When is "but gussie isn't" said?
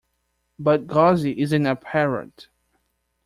0.57-1.67